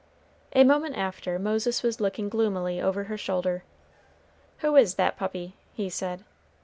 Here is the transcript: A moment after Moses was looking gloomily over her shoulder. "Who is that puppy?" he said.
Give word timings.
A 0.53 0.63
moment 0.63 0.97
after 0.97 1.37
Moses 1.37 1.83
was 1.83 2.01
looking 2.01 2.27
gloomily 2.27 2.81
over 2.81 3.03
her 3.03 3.19
shoulder. 3.19 3.63
"Who 4.61 4.75
is 4.75 4.95
that 4.95 5.15
puppy?" 5.15 5.57
he 5.75 5.91
said. 5.91 6.23